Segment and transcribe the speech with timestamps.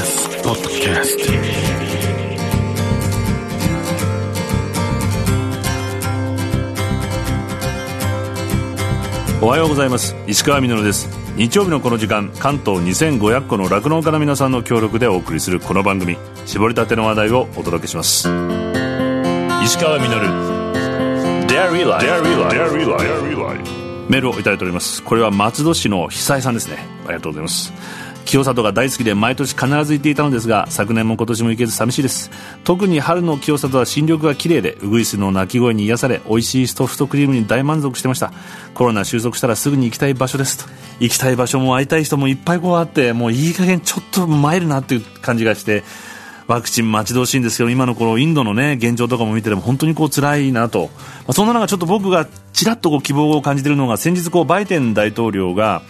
[0.00, 1.16] TBS ポッドキャス
[9.40, 10.16] トおはようございます。
[10.26, 11.08] 石川みのるです。
[11.36, 18.28] 日曜日のこの時間関東2500個の酪農家の皆さんの協力でお送りするこの番組絞りたての話題をお届けします。
[19.64, 20.28] 石川みのる。
[21.46, 22.06] Dairy Life
[24.08, 25.02] メールをいただいております。
[25.02, 27.00] これは松戸市の久井さんですね。
[27.04, 27.72] ありがとうございます
[28.30, 32.30] 清里が大好きで毎年必ず行っていたのですが昨年も今年も行けず寂しいです。
[32.62, 38.32] 特に春の清里は新緑が綺麗でウグイスの鳴き声に癒され美味しいソフトクリームに大満足してました。
[38.72, 40.70] コロナ収束したらすぐに行きたい場所ですと。
[41.00, 45.82] 行きたい場所も会いたい人もいっぱいこうあってもういい加減ちょっと参るなっていう感じがして
[46.46, 50.90] ワクチン待ち遠しいんですけど今のこのインドのね現状とかも見てても本当にこう辛いなと、ま
[51.28, 55.82] あ、そんな中ちょっと僕がちらっとこう希望を感じているのが先日こうバイデン大統領が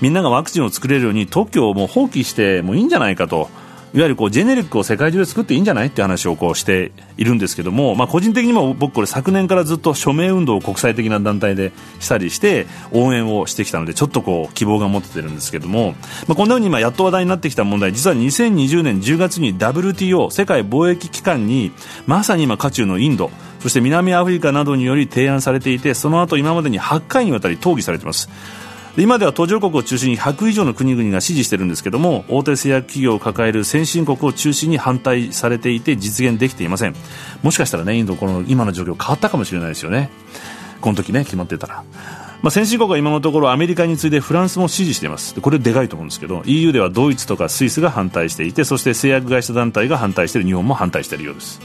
[0.00, 3.48] みんながワクチンを作れるように特許をもう放棄してもいいんじゃないかと。
[3.94, 15.92] いわゆるこうジェネリックを世界中で作っていいんじゃないって話をこうしているんですけども、まあ、個人的にも僕これ昨年からずっと署名運動を国際的な団体でしたりして応援をしてきたのでちょっとこう希望が持ててるんですけども、
[16.26, 21.72] まあ、こんなふうに今やっと話題になってきた問題実は2020年10月に WTO 世界貿易機関に
[22.06, 28.30] まさに今渦中のインドそして南アフリカなどにより提案されていてその後今までに8回にわたり討議されています
[28.98, 36.94] 今では途上国を中心に100以上の国々が支持しているんですけども大手製薬企業を抱える先進国を中心に反対されていて実現できていません。
[37.42, 40.10] もしかしたらねインドこの今の状況変わったかもしれないですよね。
[40.82, 41.84] この時ね決まってたら。
[42.42, 45.40] まあ、先進国は今のところアメリカに次いでフランスも支持しています。
[45.40, 50.48] これでかいと思うんですけど EU ではドイツとかスイスが反対していてそして製薬会社団体が反対している。
[50.48, 51.60] 日本も反対しているようです。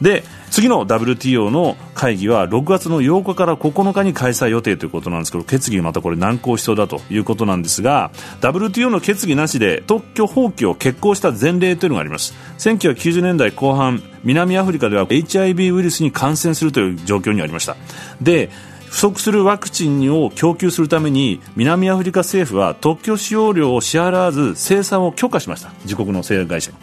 [0.00, 12.34] で次の WTO の会議は6月の8日から9日に開催予定ということなんですけど決議またこれ難航しそうだということなんですが WTO の決議なしで特許放棄を決行した前例というのがあります。
[12.58, 17.76] 1990年代後半南アフリカでは HIV ウイルスに感染するという状況にありました。
[18.20, 18.50] で
[18.92, 25.72] 不足するワクチンを供給するために南アフリカ政府は特許使用料を支払わず生産を許可しました。
[25.84, 26.76] 自国の製薬会社に。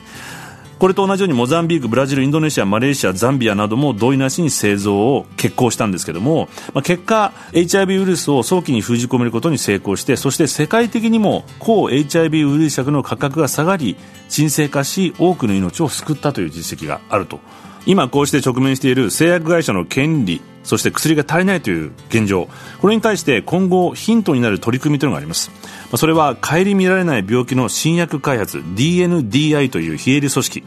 [0.80, 13.98] これと同じようにモザンビーク、ブラジル、インドネシア、マレーシア、ザンビアなども同意なしに製造を決行したんですけども、まあ、結果、HIV ウイルスを早期に封じ込めることに成功して、そして世界的にも抗 HIV ウイルス薬の価格が下がり、
[14.30, 17.42] 沈静化し、多くの命を救ったという実績があると。
[17.86, 22.48] 今こうして直面している製薬会社の権利そして薬が足りないという現状
[22.82, 25.50] これに対して今後ヒントになる取り組みというのがあります
[25.98, 30.64] それは顧みられない病気の新薬開発 DNDI という非営利組織。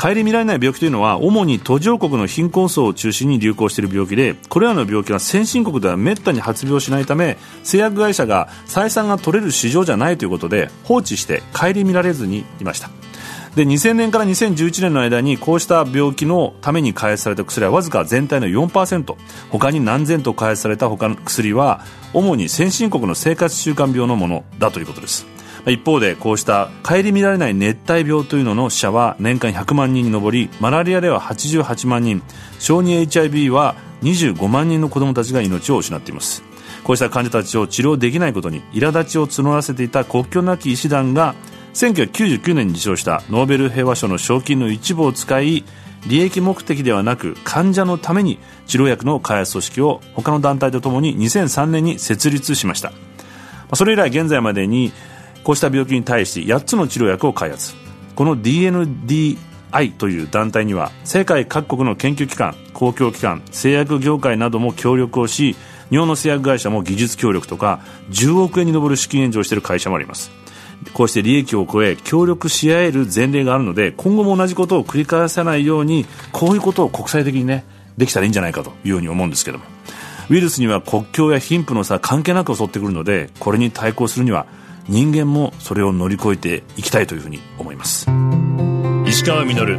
[0.00, 12.88] 顧みられない病気というのは主に途上国の貧困層を中心に流行している病気でこれらの病気は先進国ではめったに発病しないため製薬会社が採算が取れる市場じゃないということで放置して顧みられずにいました。
[13.56, 19.16] で2000年から2011年の間にこうした病気のために開発された薬はわずか全体の4%
[19.50, 25.26] 他に何千と開発された他の薬は主に先進国の生活習慣病のものだということです。
[25.66, 32.22] 一方でこうした顧みられない熱帯病というのの死者は年間100万人に上りマラリアでは88万人。
[32.58, 36.42] 小児 HIV は25万人の子どもたちが命を失っています。
[36.82, 41.34] こうした患者たちを治療できないことに苛立ちを募らせていた国境なき医師団が
[41.74, 45.64] 1999年に受賞したノーベル平和賞の賞金の一部を使い
[46.06, 52.92] 利益目的ではなく患者のために治療薬の開発組織を他の団体とともに2003年に設立しました。
[53.74, 54.92] それ以来現在までに
[55.44, 57.74] こうした病気に対して8つの治療薬を開発。
[58.14, 59.36] この DNDI
[59.92, 65.54] という団体には世界各国の研究機関公共機関製薬業界なども協力をし
[65.90, 70.39] 日本の製薬会社も技術協力とか10億円に上る資金援助をしている会社もあります。
[70.94, 77.64] こうして利益を超え協力し合える前例があるので今後も同じことを繰り返さないようにこういうことを国際的にね
[77.96, 79.64] できたらいいんじゃないかというように思うんですけども。
[80.30, 84.46] ウイルスには国境や貧富の差関係なく襲ってくるのでこれに対抗するには
[84.88, 88.06] 人間もそれを乗り越えていきたいというふうに思います。
[89.06, 89.78] 石川稔。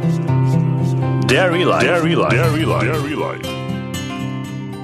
[1.26, 2.06] Dairy Life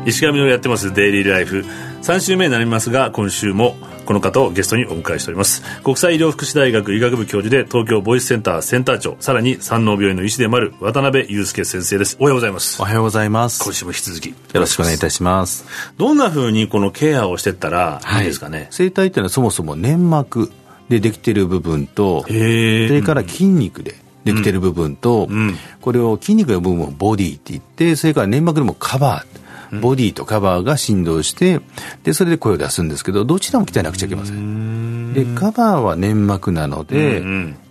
[0.07, 1.65] 石川稔やってますデイリーライフ
[2.03, 3.77] 3週目になりますが今週も
[4.09, 5.63] この方をゲストにお迎えしております。
[5.83, 12.17] 国際医療福祉大学医学部教授で東京ボイスセンターセンター長さらに山王病院の医師でもある渡辺祐介先生です。
[12.19, 12.81] おはようございます。
[12.81, 13.63] おはようございます。
[13.63, 14.29] 今週も引き続き。
[14.31, 15.67] よろしくお願いいたします。
[15.99, 18.23] どんなふうにこのケアをしてったらい。
[18.23, 20.51] いですかね、はい、生体っていうのはそもそも粘膜
[20.89, 23.95] でできている部分とそれから筋肉で、
[24.25, 29.38] できてる部分と、うん、これを筋肉の部分をボディって言ってそれから粘膜でもカバー
[29.73, 31.61] ボディとカバーが振動して
[32.05, 35.13] でそれで声を出すんですけどどちらも鍛えなくちゃいけません。
[35.15, 37.23] でカバーは粘膜なので、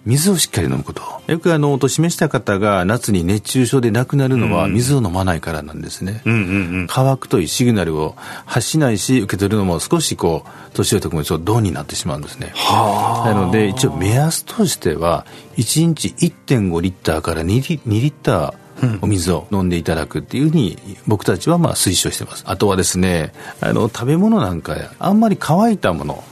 [0.06, 1.02] 水をしっかり飲むこと。
[1.28, 6.22] よくあのお年めした方が夏に熱中症で亡くなるのは水を飲まないからなんですね、
[6.88, 8.16] 乾くというシグナルを
[8.46, 12.54] 発しないし受け取るのも少しこう年寄りとかもちょっとドンになってしまうんですね。
[12.70, 15.26] なので一応目安としては
[15.58, 18.54] 1日1.5リッターから 2, リ2リッター
[19.02, 20.78] お水を飲んでいただくっていうふうに
[21.08, 22.44] 僕たちはまあ推奨してます。
[22.48, 26.24] あとはですねあの食べ物なんかあんまり乾いたもの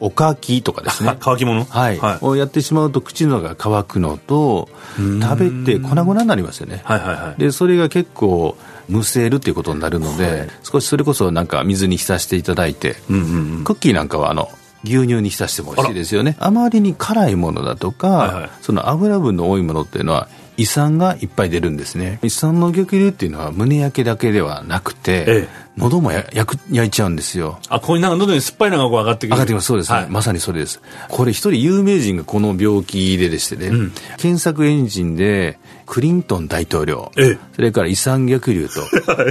[0.00, 1.16] おかきとかですね。
[1.20, 1.64] 乾き物？
[1.64, 8.56] はい、はい、をやってしまうと口の中が乾くのと食べて粉々になりますよね、はいはいはい、でそれが結構
[8.88, 14.50] むせるっていうことになるので、はい、少しそれこそなんか水に浸していただいて、うんうんうん、クッキーなんかはあの
[14.84, 16.36] 牛乳に浸しても美味しいですよね。
[16.38, 22.18] あまりに辛いものだとか、はいはい、その油分の多いものっていうのは胃酸がいっぱい出るんですね。
[22.22, 27.58] 胃酸の逆流っていうのは胸焼けだけではなくて、ええ、喉もや焼く焼いちゃうんですよ。
[27.68, 29.34] あこういうなんか喉に酸っぱいのがこう上がってくる。
[29.34, 29.66] 上がってきます。
[29.66, 29.92] そうです。
[29.92, 30.80] ね、はい、まさにそれです。
[31.08, 38.80] これ一人有名人がこの病気ででしてね、うん、検索エンジンでクリントン大統領、ええ、それから遺産逆流と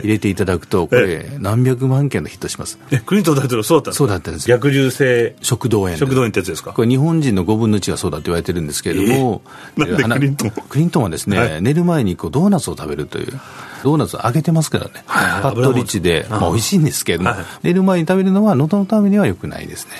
[0.02, 2.78] 入れていただくと、これ、何百万件のヒットします。
[2.92, 5.36] え、クリントン大統領そうだったんですそうだったんです逆流性。
[5.42, 5.98] 食道炎。
[5.98, 6.74] 食道炎ってやつですか？
[6.74, 9.42] これ、日本人の5分の1がそうだと言われてるんですけれども、
[9.78, 13.40] えー、なんでクリントンクリントンはですね、はい、寝る前にこうドーナツを食べるという。
[13.84, 17.26] ドーナツを揚げてますからね、はい、パッとリッチで、まあ、美味しいんですけれど
[17.62, 19.92] 寝る前に食べるのは喉のためにはよくないですね。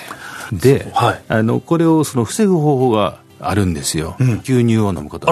[0.52, 5.28] で、はい、あのこれをその防ぐ方法があるんですよ、うん、牛乳を飲むこと。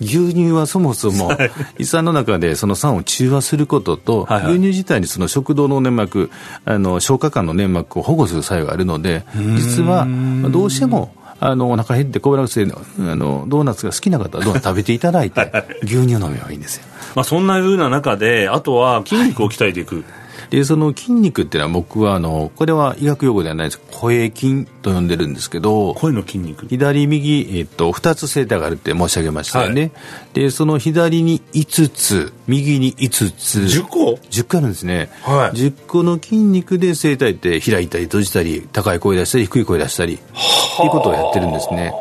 [0.00, 1.30] 牛乳はそもそも
[1.78, 6.30] 胃酸の中でその酸を中和することと、はいはい、牛乳自体にその食道の粘膜
[6.64, 9.24] あの消化管の粘膜を保護する作用があるので
[9.56, 10.06] 実は
[10.50, 15.50] どうしてもあのお腹減って小腹がせあのドーナツが好きな方はドーナツ食べていただいて
[15.82, 20.04] 牛乳飲めばいいんですよ、まあ、そんなふうな中であとは筋肉を鍛えていく、はい。
[20.50, 23.80] でその筋肉っていうのは僕はあのこれは医学用語ではないです。
[23.90, 26.66] 声筋と呼んでるんですけど声の筋肉。
[26.68, 29.92] 左右、えっと、2つ声帯があるって申し上げましたよね、はい、
[30.34, 41.92] でその左に5つ右に5つ10個 ?10 個あるんですね、はい、10個の筋肉で声帯って開いたり閉じたり高い声出したり低い声出したりっていうことをやってるんですね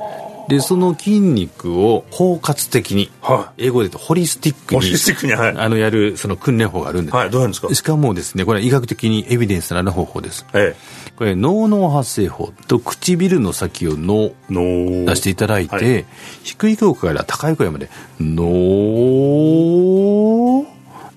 [0.49, 7.73] でその筋肉を包括的に、はい、英語で言うとホリスティックにホリスティックに、はい、あのやるその訓練法があるんです、はい、どうなんですか？
[7.73, 10.79] しかもですねこれは医学的にエビデンスのある方法です、ええ、
[11.15, 16.05] これ脳脳発声法と唇の先を脳出していただいて、はい、
[16.43, 17.89] 低い声から高い声まで
[18.19, 18.43] 脳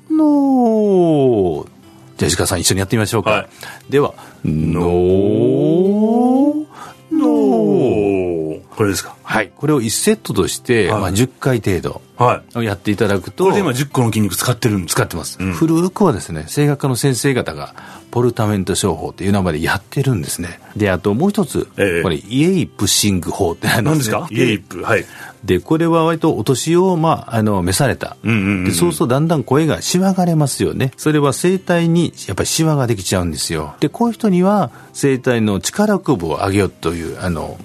[0.08, 1.66] 脳。
[2.16, 3.48] じゃあ石川さん一緒にやってみましょうか、はい、
[3.90, 4.14] では
[4.44, 4.94] 脳。
[8.76, 9.15] これですか？
[9.36, 9.52] はい。
[9.54, 12.00] これを1セットとして、はい、まあ、10回程度
[12.62, 17.74] やっていただくと、これで今10個の筋肉使ってるん使ってます、うん、古くはですね声楽科の先生方が
[18.10, 20.58] ポルタメント商法っていう名前でやってるんですね。
[20.74, 24.14] であともう一つ、ええ、これイエイプシング法ってあるんですね。
[24.14, 24.34] 何ですか？
[24.34, 25.04] イエイプはい。
[25.44, 30.92] でこれは割とお年を、まあ、あの召された、うんうんうん、でそうするとだんだん声がしわがれますよね。
[30.96, 33.74] それは声帯にやっぱりしわができちゃうんですよ。
[33.80, 37.58] でこういう人には声帯の力こぶを上げようというあの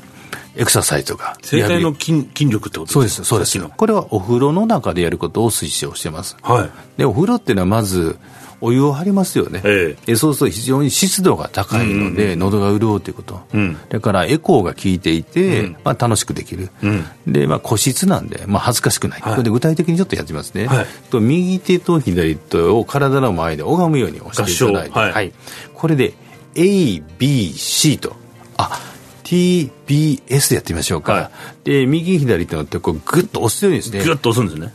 [0.55, 1.37] エクササイズとか。
[1.49, 3.59] 声帯の筋筋力ってことそうです、そうです。
[3.59, 6.37] これはお風呂の中でやることを推奨してます。
[6.41, 6.69] はい。
[6.97, 8.17] で、お風呂っていうのはまず、
[8.61, 25.33] お湯を張りますよね、ええ、そうすると非常に湿度が高いので、喉が潤うということ、うん、だからエコーが効いていて、うん、まあ、楽しくできる、うん、で、まあ、個室なんで、まあ、恥ずかしくない、はい、これで具体的にちょっとやってみますね、はい、と右手と左手を体の前で拝むように押していただいて、はい、はい、
[25.73, 26.13] これで
[26.53, 28.15] ABC と。
[28.57, 28.90] あ
[29.31, 31.13] TBS でやってみましょうか。
[31.13, 31.31] は
[31.63, 34.03] い、で、右左ってのってこうグッと押すようにですね。
[34.03, 34.71] グッと押すんですね。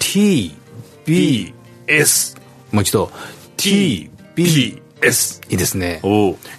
[1.86, 2.38] TBS。
[2.72, 3.12] もう一度。
[3.58, 4.08] TBS。
[5.50, 6.00] いいですね。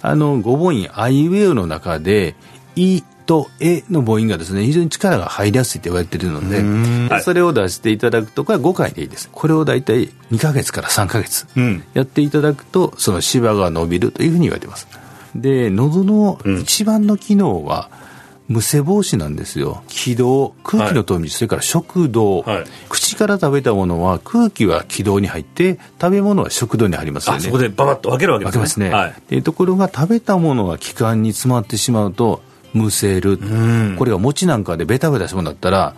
[0.00, 2.36] あの、五母音、アイウェイの中で、
[2.76, 9.28] いとえの母音がですね、非常に力が入りやすいと言われているので、それを出していただくと、これは5回でいいです。
[9.32, 11.46] これを大体2か月から3か月
[11.94, 14.86] やっていただくと、その芝が伸びるというふうに言われています。
[15.34, 17.90] で喉の一番の機能は、
[18.48, 19.82] むせ防止なんですよ。
[19.88, 27.40] 気道空気の通り道、はい、それから食道、はい、口から食べたものは空気は気道に入って食べ物は食道に入りますよね。
[27.40, 28.58] そこでババッと分けるわけですね。
[28.58, 32.42] 分けますね、はい、ところが食べたものが気管に詰まってしまうと
[32.72, 33.38] むせる。
[33.98, 35.94] これが餅なんかでベタベタしたものだったら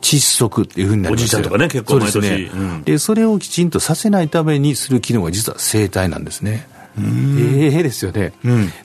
[0.00, 2.12] 窒息っていうふうになりますおじいちゃんとかね結構毎年。
[2.12, 2.50] そで、ね。
[2.54, 6.66] うん、でそれをきちんとさせないためにする機能が実は声帯なんですね
[6.98, 8.32] ええですよね、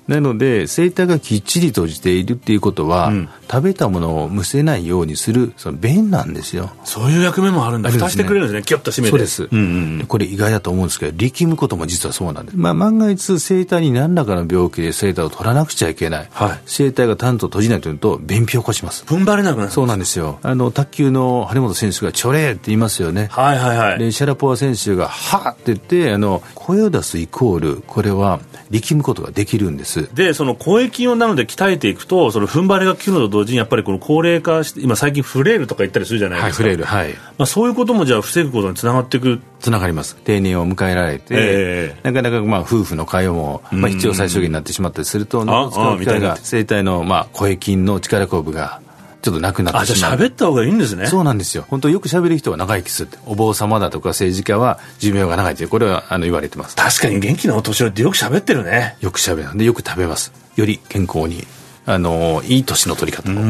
[0.07, 3.11] なので声帯がきっちり閉じているっていうことは、
[3.49, 6.71] 食べたものをむせないようにするその便なんですよ。
[6.83, 9.11] そういう役目もあるんだ、蓋してくれるんですね、キュッと閉めて。
[9.11, 19.03] そうです、うんうん、これ意外だと思うんですけど、力むことも実はそうなんです、まあ、万が一、声帯に何らかの病気で声帯を取らなくちゃいけない、はい、声帯が担当閉じないというと、便秘を起こします。
[19.05, 20.39] 踏ん張れなくなるそうなんですよ。
[20.41, 30.13] あの卓球の張本選手がチョレーって言いますよね、はいはいはい、でシャラポワ選手がはって言ってあの、声を出すイコール、これは力むことができるんです。
[30.13, 37.13] でその声筋をなので鍛えていくとその踏ん張りが効くのと同時にやっぱりこの高齢化して今最近フレイルとか言ったりするじゃないですか、はい、フレイルはい。
[37.37, 39.39] まあ、そういうこともじゃあ防ぐことにつながっていく。
[39.61, 40.17] つながります。
[40.17, 48.81] 定年を迎えられて、えー、なかなかまあ夫婦の会話も、まあ、必要最小限になってしまったりすると喉を使う機会が声帯のまあ声筋の力こぶが
[49.25, 50.13] ちょっとなくなってしまう。
[50.13, 51.07] あ、じゃあ喋った方がいいんですね。
[51.07, 51.65] そうなんですよ。
[51.67, 53.17] 本当よく喋る人は長生きするって。
[53.25, 56.75] お坊様だとか政治家は寿命が長いという、これはあの言われてます。
[56.75, 58.97] 確かに元気なお年寄りってよく喋ってるね。
[59.01, 59.57] よく喋る。
[59.57, 60.31] で、よく食べます。
[60.55, 61.47] より健康に。
[61.87, 63.33] あの、いい年の取り方を。
[63.33, 63.43] はい。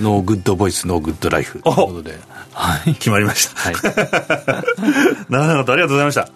[0.00, 1.58] No Good Voice、No Good Life。
[1.62, 2.16] ということで。
[2.52, 2.94] はい。
[2.94, 3.60] 決まりました。
[3.60, 3.74] はい。
[5.30, 6.28] なるほど、ありがとうございました。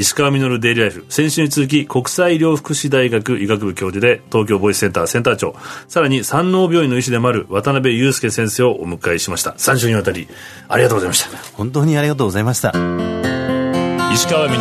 [0.00, 1.04] 石川稔デイリーライフ。
[1.10, 5.54] 先週に続き国際医療福祉大学医学部教授で東京ボイスセンターセンター長。
[5.88, 9.50] さらに山王病院の医師でもある渡邊雄介先生をお迎えしました。
[9.50, 10.26] 3週にわたり。
[10.68, 11.36] ありがとうございました。
[11.52, 12.70] 本当にありがとうございました。
[12.70, 14.56] 石川實。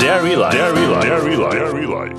[0.00, 2.16] Dairy Life Dairy Life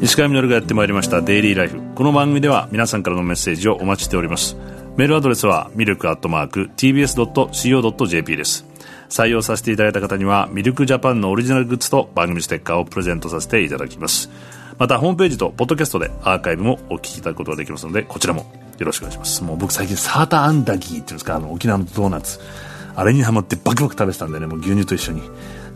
[0.00, 1.20] 石川稔がやってまいりました。
[1.20, 1.82] デイリーライフ。
[1.94, 4.56] この番組では皆さんからのメッセージをお待ちしております。
[4.96, 8.64] メールアドレスはミルクアットマーク TBS.CO.JP です
[9.14, 14.28] 採用させていただいた方にはミルクジャパンのオリジナルグッズと番組ステッカーをプレゼントさせていただきます。
[14.76, 19.44] またホームページとポッドキャストでアーカイブもお聞きいただくことができますのでこちらもよろしくお願いします。
[19.44, 22.40] もう僕最近サーターアンダギーっていうんですかあの沖縄のドーナツ。
[22.96, 25.22] あれにハマってバクバク食べてたんでねもう牛乳と一緒に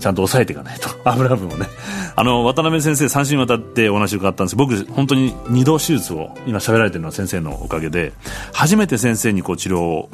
[0.01, 0.89] ちゃんと抑えていかないと。
[1.09, 1.69] 油分をね。
[2.17, 4.57] あの渡辺先生3週にわたってお話伺ったんです。
[4.57, 8.13] 僕本当に2度手術を今喋られてるのは先生のおかげで
[8.53, 10.11] 初めて先生にこう治療を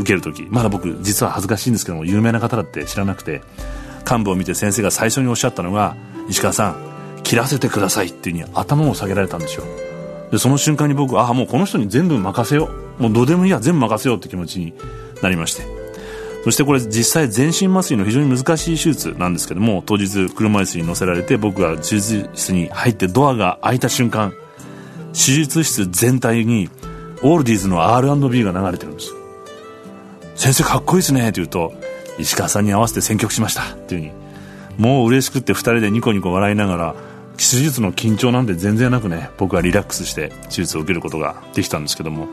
[0.00, 0.46] 受ける時。
[0.50, 3.42] まだ僕実は恥ずかしいんですけども有名な方だって知らなくて
[4.10, 5.96] 幹部を見て先生が最初におっしゃったのが
[6.28, 9.64] 石川さん切らせてくださいっていうふうに頭を下げられたんですよ。
[10.30, 13.02] でその瞬間に僕ああもうこの人に全部任せよう。
[13.02, 14.74] もうどうでもいいや全部任せようって気持ちに
[15.22, 15.80] なりまして。
[16.44, 24.32] そしてこれ実際全身麻酔の非常に難しい手術なんですけども当日車椅子に乗せられて僕が手術室に入ってドアが開いた瞬間
[25.12, 26.70] 手術室全体に
[27.22, 29.19] オールディーズの R&B が流れてるんです。
[30.40, 31.74] 先生かっこいいですね」って言うと
[32.18, 34.12] 「石川さんに合わせて選曲しました」っていうふうに。
[34.78, 36.94] もう嬉しくって2人でニコニコ笑いながら
[37.36, 42.28] 手術の緊張なんて全然なくね僕はリラックスして手術を受けることができたんですけども、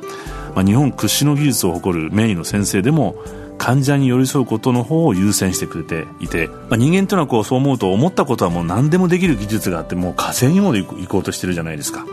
[0.56, 3.16] まあ、日本屈指の技術を誇る名医の先生でも
[3.58, 12.06] 患者に寄り添うことの方を優先してくれていて、まあ、人間というのはこうそう思うと思ったことはもう何でもできる技術があってもう火星にも行こうとしてるじゃないですか。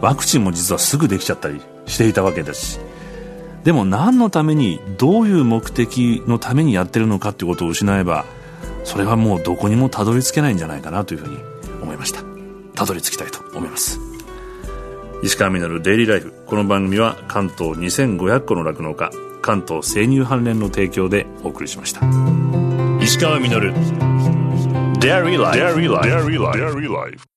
[0.00, 2.93] ワクチンも実はすぐできちゃったりしていたわけですし。
[3.64, 8.26] でも何のためにどういう目的のためにやってるのかっていうことを失えば
[8.84, 11.38] それはもうどこにもたどり着けないんじゃないかなというふうに
[11.82, 12.22] 思いました。
[12.74, 13.98] たどり着きたいと思います。
[15.22, 22.00] 石川稔デイリーライフこの番組は関東2500個の酪農家関東生乳関連の提供でお送りしました。
[23.00, 23.72] 石川稔
[25.00, 25.38] Dairy
[26.92, 27.33] Life